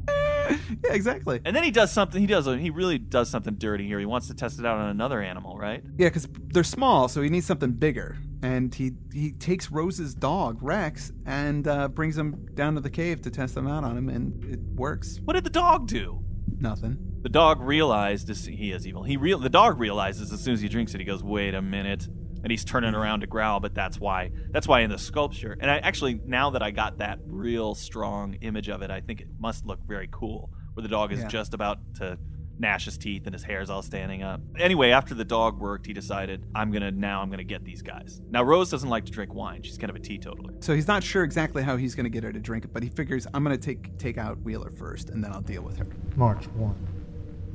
[0.09, 1.39] yeah, exactly.
[1.45, 2.19] And then he does something.
[2.19, 2.45] He does.
[2.45, 3.99] He really does something dirty here.
[3.99, 5.81] He wants to test it out on another animal, right?
[5.97, 8.17] Yeah, because they're small, so he needs something bigger.
[8.43, 13.21] And he he takes Rose's dog Rex and uh, brings him down to the cave
[13.21, 15.19] to test them out on him, and it works.
[15.23, 16.23] What did the dog do?
[16.59, 16.97] Nothing.
[17.21, 19.03] The dog realized he is evil.
[19.03, 21.61] He real the dog realizes as soon as he drinks it, he goes, "Wait a
[21.61, 22.05] minute,"
[22.43, 23.61] and he's turning around to growl.
[23.61, 25.55] But that's why that's why in the sculpture.
[25.59, 29.21] And I actually now that I got that real strong image of it, I think
[29.21, 30.49] it must look very cool.
[30.73, 31.27] Where the dog is Yeah.
[31.29, 32.17] just about to
[32.59, 34.41] gnash his teeth and his hair's all standing up.
[34.57, 38.21] Anyway, after the dog worked, he decided, "I'm gonna now I'm gonna get these guys."
[38.29, 39.61] Now Rose doesn't like to drink wine.
[39.63, 40.53] She's kind of a teetotaler.
[40.59, 42.83] So he's not sure exactly how he's going to get her to drink it, but
[42.83, 45.77] he figures I'm going to take take out Wheeler first, and then I'll deal with
[45.77, 45.87] her.
[46.15, 46.75] March 1.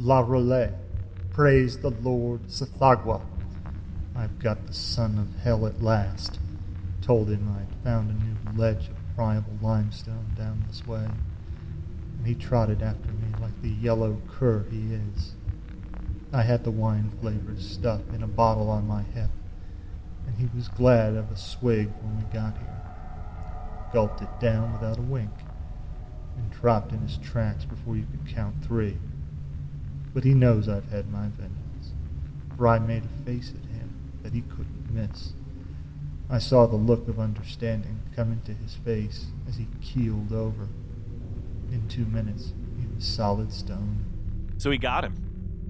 [0.00, 0.74] Iä R'lyeh.
[1.30, 3.20] Praise the Lord Tsathoggua.
[4.16, 6.40] I've got the son of hell at last.
[7.02, 11.06] Told him I'd found a new ledge of friable limestone down this way.
[12.18, 15.32] And he trotted after me like the yellow cur he is.
[16.32, 19.30] I had the wine flavors stuck in a bottle on my hip,
[20.26, 22.82] and he was glad of a swig when we got here.
[23.92, 25.30] Gulped it down without a wink
[26.36, 28.98] and dropped in his tracks before you could count three.
[30.12, 31.92] But he knows I've had my vengeance,
[32.56, 35.32] for I made a face at him that he couldn't miss.
[36.28, 40.68] I saw the look of understanding come into his face as he keeled over.
[41.72, 44.04] In two minutes, he was solid stone.
[44.56, 45.14] So he got him.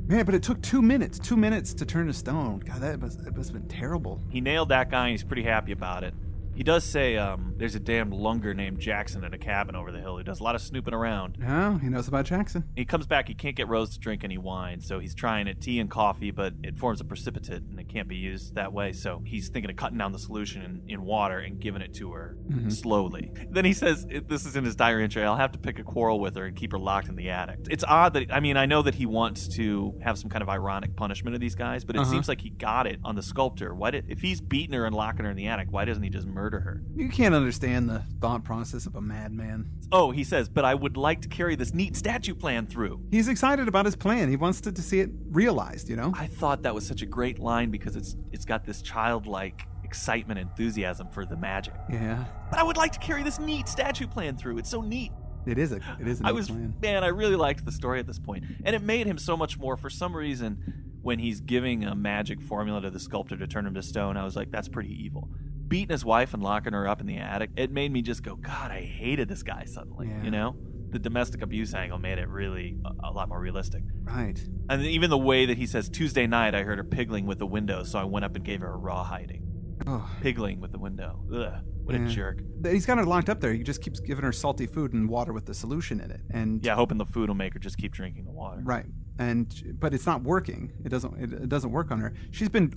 [0.07, 1.19] Man, but it took two minutes.
[1.19, 2.61] Two minutes to turn to stone.
[2.61, 4.21] God, that must, that must have been terrible.
[4.31, 6.15] He nailed that guy, and he's pretty happy about it.
[6.59, 10.01] He does say um, there's a damned lunger named Jackson in a cabin over the
[10.01, 11.39] hill who does a lot of snooping around.
[11.47, 12.65] Oh, he knows about Jackson.
[12.75, 15.61] He comes back, he can't get Rose to drink any wine, so he's trying it
[15.61, 18.93] tea and coffee, but it forms a precipitate and it can't be used that way.
[18.93, 22.11] So he's thinking of cutting down the solution in, in water and giving it to
[22.11, 22.73] her Mhm.
[22.73, 23.31] slowly.
[23.51, 26.19] Then he says, This is in his diary entry, I'll have to pick a quarrel
[26.19, 27.61] with her and keep her locked in the attic.
[27.71, 30.49] It's odd that, I mean, I know that he wants to have some kind of
[30.49, 32.11] ironic punishment of these guys, but it Uh-huh.
[32.11, 33.77] seems like he got it on the sculptor.
[33.77, 36.11] Why did, if he's beating her and locking her in the attic, why doesn't he
[36.11, 36.83] just murder her?
[36.95, 39.71] You can't understand the thought process of a madman.
[39.93, 43.01] Oh, he says, but I would like to carry this neat statue plan through.
[43.11, 44.29] He's excited about his plan.
[44.29, 46.13] He wants to, to see it realized, you know?
[46.17, 50.39] I thought that was such a great line because it's it's got this childlike excitement,
[50.39, 51.75] enthusiasm for the magic.
[51.91, 52.25] Yeah.
[52.51, 54.59] But I would like to carry this neat statue plan through.
[54.59, 55.13] It's so neat.
[55.47, 56.75] It is a it is a I neat was plan.
[56.83, 59.59] man, I really liked the story at this point, and it made him so much
[59.59, 59.77] more.
[59.79, 63.73] For some reason, when he's giving a magic formula to the sculptor to turn him
[63.75, 65.31] to stone, I was like, that's pretty evil.
[65.69, 68.37] Beating his wife and locking her up in the attic, it made me just go,
[68.37, 70.09] God, I hated this guy suddenly.
[70.09, 70.23] Yeah.
[70.23, 70.57] You know,
[70.91, 73.83] the domestic abuse angle made it really a, a lot more realistic.
[74.03, 74.41] Right.
[74.71, 77.47] And even the way that he says Tuesday night, I heard her piggling with the
[77.47, 79.45] window, so I went up and gave her a raw hiding.
[79.87, 80.09] Oh.
[80.23, 81.23] Piggling with the window.
[81.33, 81.53] Ugh,
[81.85, 82.41] what a jerk.
[82.65, 83.53] He's got her locked up there.
[83.53, 86.21] He just keeps giving her salty food and water with the solution in it.
[86.31, 88.61] And Yeah, hoping the food will make her just keep drinking the water.
[88.65, 88.87] Right.
[89.19, 90.73] And but it's not working.
[90.85, 92.13] It doesn't it, it doesn't work on her.
[92.31, 92.73] She's been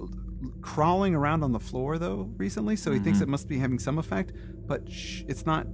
[0.62, 3.24] crawling around on the floor though recently, so he thinks Mhm.
[3.24, 4.34] it must be having some effect,
[4.68, 5.68] but sh- it's not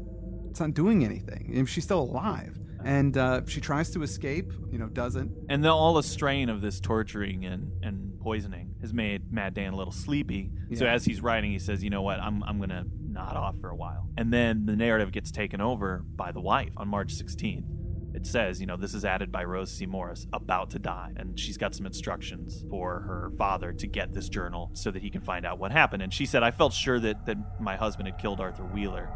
[0.50, 1.66] it's not doing anything.
[1.68, 2.58] She's still alive.
[2.84, 5.32] And uh, she tries to escape, you know, doesn't.
[5.50, 9.74] And the, all the strain of this torturing and, and poisoning has made Mad Dan
[9.74, 10.52] a little sleepy.
[10.76, 12.20] So as he's writing, he says, "You know what?
[12.20, 16.04] I'm I'm gonna nod off for a while." And then the narrative gets taken over
[16.16, 17.66] by the wife on March 16th.
[18.18, 19.86] It says, you know, this is added by Rose C.
[19.86, 21.12] Morris, about to die.
[21.16, 25.10] And she's got some instructions for her father to get this journal so that he
[25.12, 26.02] can find out what happened.
[26.02, 29.08] And she said, I felt sure that, that my husband had killed Arthur Wheeler.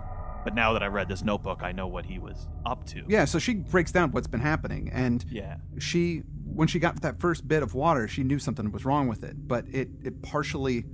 [0.43, 3.03] But now that I read this notebook, I know what he was up to.
[3.07, 5.57] Yeah, so she breaks down what's been happening, and Yeah.
[5.79, 9.23] she, when she got that first bit of water, she knew something was wrong with
[9.23, 10.85] it, but it it partially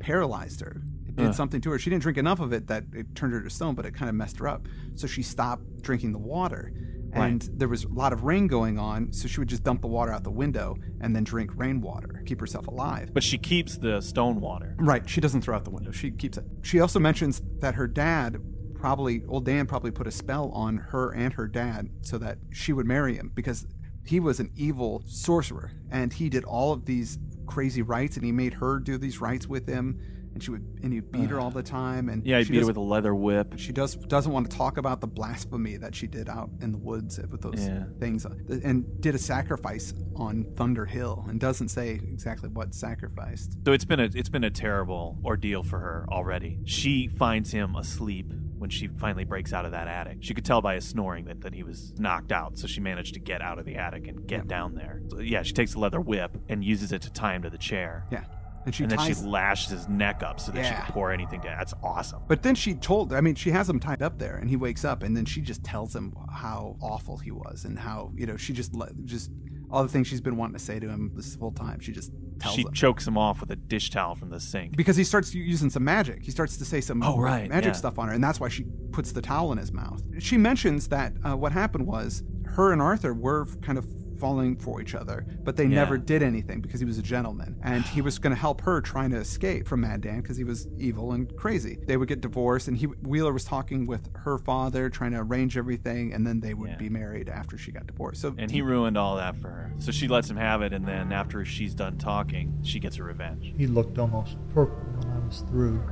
[0.00, 0.82] paralyzed her.
[1.06, 1.34] It did Ugh.
[1.34, 1.78] something to her.
[1.78, 4.08] She didn't drink enough of it that it turned her to stone, but it kind
[4.08, 4.66] of messed her up.
[4.94, 6.72] So she stopped drinking the water.
[7.14, 7.28] Right.
[7.28, 9.86] And there was a lot of rain going on, so she would just dump the
[9.86, 13.12] water out the window and then drink rainwater, keep herself alive.
[13.12, 14.74] But she keeps the stone water.
[14.78, 15.08] Right.
[15.08, 15.92] She doesn't throw out the window.
[15.92, 16.44] She keeps it.
[16.62, 18.38] She also mentions that her dad
[18.74, 22.72] probably, old Dan probably put a spell on her and her dad so that she
[22.72, 23.66] would marry him because
[24.06, 28.32] he was an evil sorcerer and he did all of these crazy rites and he
[28.32, 29.98] made her do these rites with him
[30.34, 32.60] and she would and he'd beat her all the time and Yeah, he she beat
[32.60, 33.54] her with a leather whip.
[33.56, 36.78] she does doesn't want to talk about the blasphemy that she did out in the
[36.78, 37.84] woods with those Yeah.
[38.00, 43.56] things uh, and did a sacrifice on Thunder Hill and doesn't say exactly what sacrificed.
[43.64, 46.58] So it's been a it's been a terrible ordeal for her already.
[46.64, 50.18] She finds him asleep when she finally breaks out of that attic.
[50.20, 53.12] She could tell by his snoring that, that he was knocked out, so she managed
[53.14, 55.02] to get out of the attic and get down there.
[55.10, 57.58] So, yeah, she takes a leather whip and uses it to tie him to the
[57.58, 58.06] chair.
[58.10, 58.24] Yeah.
[58.66, 61.12] And she and then ties she lashed his neck up so that she could pour
[61.12, 61.56] anything down.
[61.58, 62.22] That's awesome.
[62.28, 64.84] But then she told, I mean, she has him tied up there, and he wakes
[64.84, 68.36] up, and then she just tells him how awful he was, and how you know
[68.36, 68.72] she just
[69.04, 69.30] just
[69.70, 71.80] all the things she's been wanting to say to him this whole time.
[71.80, 74.76] She just tells She him chokes him off with a dish towel from the sink.
[74.76, 76.22] because he starts using some magic.
[76.22, 77.72] He starts to say some Oh, right, magic yeah.
[77.72, 80.00] stuff on her, and that's why she puts the towel in his mouth.
[80.20, 83.86] She mentions that uh, what happened was her and Arthur were kind of
[84.18, 85.76] falling for each other, but they Yeah.
[85.76, 88.80] never did anything because he was a gentleman, and he was going to help her
[88.80, 91.78] trying to escape from Mad Dan because he was evil and crazy.
[91.86, 95.56] They would get divorced, and he Wheeler was talking with her father, trying to arrange
[95.56, 96.76] everything, and then they would Yeah.
[96.76, 98.20] be married after she got divorced.
[98.20, 99.72] So And he ruined all that for her.
[99.78, 103.04] So she lets him have it, and then after she's done talking, she gets her
[103.04, 103.52] revenge.
[103.56, 105.82] He looked almost purple when I was through,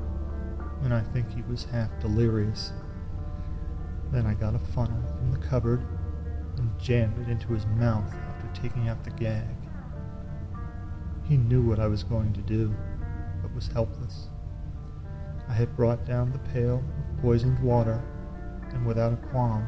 [0.83, 2.73] and I think he was half delirious.
[4.11, 5.99] Then I got a funnel from the cupboard and
[6.83, 9.57] jammed it into his mouth after taking out the gag.
[11.25, 12.75] He knew what I was going to do,
[13.41, 14.29] but was helpless.
[15.49, 18.03] I had brought down the pail of poisoned water,
[18.71, 19.67] and without a qualm,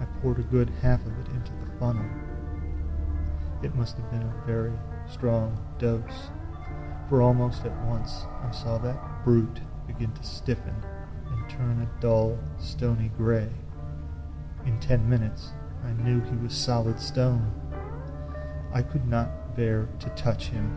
[0.00, 2.08] I poured a good half of it into the funnel.
[3.62, 4.72] It must have been a very
[5.10, 6.30] strong dose,
[7.08, 10.74] for almost at once I saw that brute begin to stiffen
[11.30, 13.50] and turn a dull, stony gray.
[14.64, 15.50] In ten minutes,
[15.84, 17.50] I knew he was solid stone.
[18.72, 20.70] I could not bear to touch him,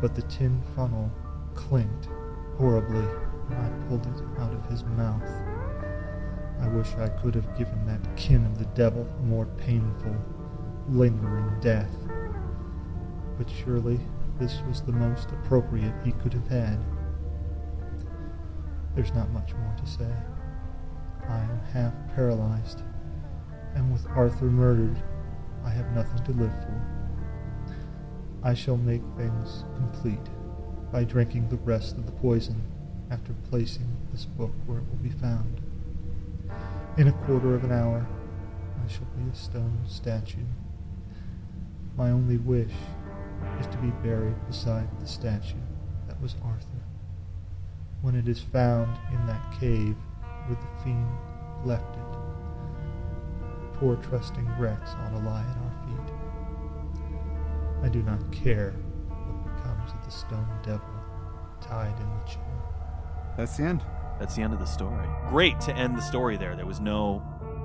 [0.00, 1.10] but the tin funnel
[1.54, 2.08] clinked
[2.56, 5.22] horribly when I pulled it out of his mouth.
[6.60, 10.16] I wish I could have given that kin of the devil a more painful,
[10.88, 11.94] lingering death.
[13.36, 14.00] But surely
[14.38, 16.78] this was the most appropriate he could have had.
[18.94, 20.12] There's not much more to say.
[21.28, 22.82] I am half paralyzed,
[23.76, 24.96] and with Arthur murdered,
[25.64, 26.82] I have nothing to live for.
[28.42, 30.18] I shall make things complete
[30.90, 32.62] by drinking the rest of the poison
[33.10, 35.60] after placing this book where it will be found.
[36.96, 38.06] In a quarter of an hour,
[38.82, 40.46] I shall be a stone statue.
[41.96, 42.72] My only wish
[43.60, 45.56] is to be buried beside the statue
[46.08, 46.82] that was Arthur.
[48.00, 49.96] When it is found in that cave
[50.46, 51.08] where the fiend
[51.64, 52.05] left it,
[53.78, 56.14] poor trusting Rex ought to lie at our feet.
[57.82, 58.72] I do not care
[59.08, 60.86] what becomes of the stone devil
[61.60, 62.42] tied in the chair.
[63.36, 63.82] that's the end.
[64.18, 65.06] That's the end of the story.
[65.28, 66.56] Great to end the story there.
[66.56, 67.22] There was no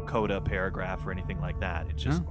[0.08, 1.88] coda paragraph or anything like that.
[1.88, 2.24] It just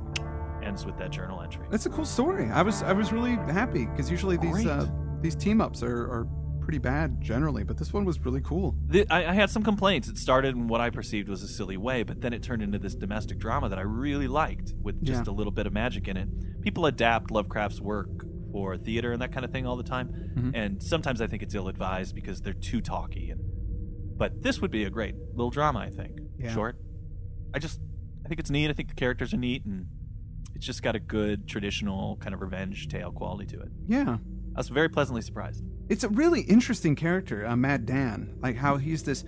[0.62, 1.64] ends with that journal entry.
[1.70, 2.50] That's a cool story.
[2.50, 4.86] I was I was really happy because usually these uh,
[5.22, 6.26] these team ups are, are
[6.70, 8.76] pretty bad generally, but this one was really cool.
[8.86, 10.06] The, I, I had some complaints.
[10.06, 12.78] It started in what I perceived was a silly way, but then it turned into
[12.78, 15.32] this domestic drama that I really liked with just Yeah.
[15.32, 16.28] a little bit of magic in it.
[16.62, 18.08] People adapt Lovecraft's work
[18.52, 20.52] for theater and that kind of thing all the time, Mhm.
[20.54, 23.30] and sometimes I think it's ill advised because they're too talky.
[23.30, 23.40] And
[24.16, 26.20] but this would be a great little drama, I think.
[26.38, 26.52] Yeah.
[26.54, 26.76] Short.
[27.52, 27.80] I just
[28.24, 28.70] I think it's neat.
[28.70, 29.86] I think the characters are neat, and
[30.54, 33.72] it's just got a good traditional kind of revenge tale quality to it.
[33.88, 34.18] Yeah.
[34.54, 35.64] I was very pleasantly surprised.
[35.90, 38.36] It's a really interesting character, uh, Mad Dan.
[38.40, 39.24] Like how he's this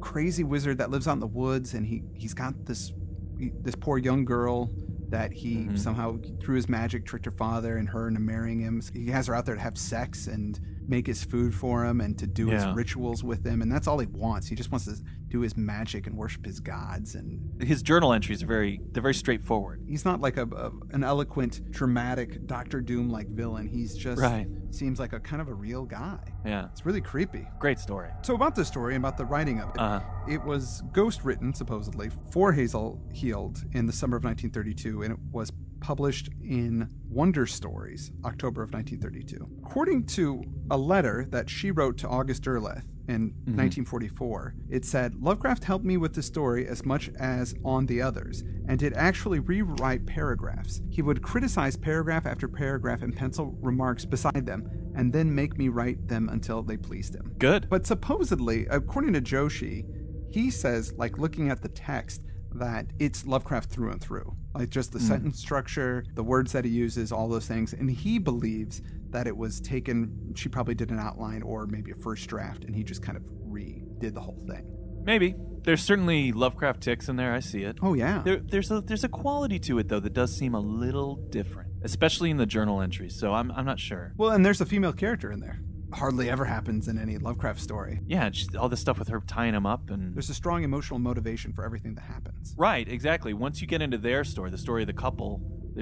[0.00, 2.92] crazy wizard that lives out in the woods, and he he's got this
[3.38, 4.70] he- this poor young girl
[5.08, 5.78] that he Mhm.
[5.78, 8.80] somehow through his magic tricked her father and her into marrying him.
[8.92, 12.18] He has her out there to have sex, and make his food for him and
[12.18, 14.46] to do his rituals with him, and that's all he wants.
[14.46, 14.96] He just wants to
[15.28, 19.14] do his magic and worship his gods, and His journal entries are very they're very
[19.14, 19.82] straightforward.
[19.88, 23.66] he's not like a, a an eloquent, dramatic Doctor Doom like villain.
[23.66, 24.46] He's just Right.
[24.70, 26.18] seems like a kind of a real guy.
[26.44, 26.66] Yeah.
[26.70, 27.46] It's really creepy.
[27.58, 28.10] Great story.
[28.22, 30.00] So about this story and about the writing of it, Uh-huh.
[30.28, 35.18] it was ghost written supposedly for Hazel Heald in the summer of 1932, and it
[35.32, 35.50] was
[35.80, 39.48] published in Wonder Stories, October of 1932.
[39.64, 43.56] According to a letter that she wrote to August Derleth in mm-hmm.
[43.56, 48.42] 1944, it said, Lovecraft helped me with the story as much as on the others,
[48.68, 50.82] and did actually rewrite paragraphs.
[50.90, 55.68] He would criticize paragraph after paragraph and pencil remarks beside them, and then make me
[55.68, 57.34] write them until they pleased him.
[57.38, 57.68] Good.
[57.68, 59.86] But supposedly, according to Joshi,
[60.28, 62.22] he says, like looking at the text,
[62.58, 64.36] that it's Lovecraft through and through.
[64.54, 65.06] Like just the hmm.
[65.06, 67.72] sentence structure, the words that he uses, all those things.
[67.72, 71.94] And he believes that it was taken, she probably did an outline or maybe a
[71.94, 74.66] first draft, and he just kind of redid the whole thing.
[75.04, 75.36] Maybe.
[75.62, 77.32] There's certainly Lovecraft tics in there.
[77.32, 77.78] I see it.
[77.82, 78.22] Oh, yeah.
[78.24, 81.70] There, there's a there's a quality to it though that does seem a little different,
[81.82, 83.18] especially in the journal entries.
[83.18, 84.12] So I'm I'm not sure.
[84.16, 85.60] Well, and there's a female character in there.
[85.96, 88.00] Hardly ever happens in any Lovecraft story.
[88.06, 90.98] Yeah, just all this stuff with her tying him up and There's a strong emotional
[90.98, 92.54] motivation for everything that happens.
[92.58, 93.32] right, exactly.
[93.32, 95.40] Once you get into their story, the story of the couple,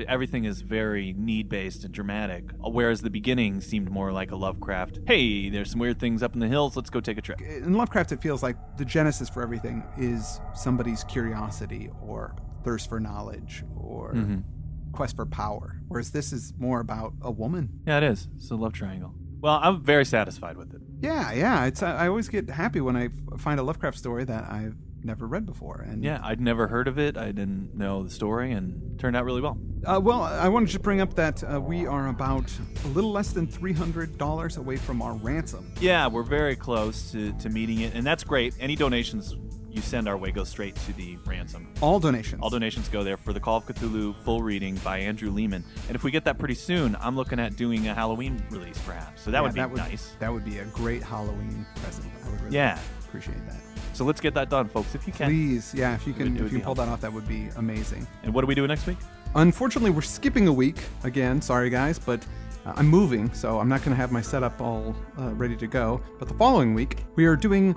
[0.09, 2.45] everything is very need based and dramatic.
[2.61, 5.01] Whereas the beginning seemed more like a Lovecraft.
[5.07, 6.77] Hey, there's some weird things up in the hills.
[6.77, 7.41] Let's go take a trip.
[7.41, 13.01] in Lovecraft, it feels like the genesis for everything is somebody's curiosity or thirst for
[13.01, 14.43] knowledge or Mhm.
[14.93, 15.81] quest for power.
[15.89, 17.69] Whereas this is more about a woman.
[17.87, 18.29] Yeah, it is.
[18.37, 19.13] It's a love triangle.
[19.45, 20.81] Well, I'm very satisfied with it.
[21.03, 21.67] Yeah, yeah.
[21.67, 24.75] It's I always get happy when I find a Lovecraft story that I've
[25.05, 25.85] never read before.
[25.87, 27.19] And Yeah, I'd never heard of it.
[27.19, 29.59] I didn't know the story, and turned out really well.
[29.85, 32.51] Uh, well, I wanted to bring up that uh, we are about
[32.87, 35.71] a little less than three hundred dollars away from our ransom.
[35.79, 38.55] Yeah, we're very close to, to meeting it, and that's great.
[38.61, 39.37] Any donations
[39.75, 41.67] you send our way go straight to the ransom.
[41.81, 42.41] All donations.
[42.43, 45.65] All donations go there for the Call of Cthulhu full reading by Andrew Leman.
[45.89, 49.23] And if we get that pretty soon, I'm looking at doing a Halloween release, perhaps.
[49.23, 50.13] So that Yeah, would be that would, nice.
[50.21, 52.07] That would be a great Halloween present.
[52.25, 52.79] I would really Yeah.
[53.09, 53.61] appreciate that.
[53.93, 55.29] So let's get that done, folks, if you can.
[55.29, 58.07] Please, yeah, if you can, if you pull that off, that would be amazing.
[58.23, 58.99] And what are we doing next week?
[59.37, 61.41] Unfortunately, we're skipping a week again.
[61.43, 62.25] Sorry, guys, but
[62.67, 65.67] uh, I'm moving, so I'm not going to have my setup all uh, ready to
[65.67, 66.01] go.
[66.19, 67.75] But the following week, we are doing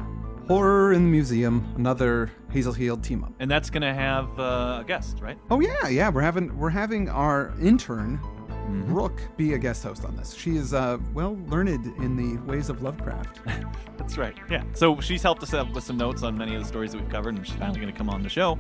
[0.48, 3.34] Horror in the Museum, another Hazel Heald team up.
[3.40, 5.38] And that's going to have uh, a guest, right?
[5.52, 8.20] Oh yeah, yeah, we're having we're having our intern
[8.68, 8.94] Mm-hmm.
[8.94, 10.34] Brooke be a guest host on this.
[10.34, 13.40] She is uh, well learned in the ways of Lovecraft.
[13.98, 14.36] That's right.
[14.52, 14.64] Yeah.
[14.74, 17.10] So she's helped us out with some notes on many of the stories that we've
[17.10, 18.60] covered, and she's finally going to come on the show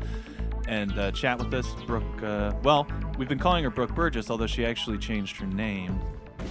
[0.66, 1.68] and uh, chat with us.
[1.86, 6.00] Brooke, uh, well, we've been calling her Brooke Burgess, although she actually changed her name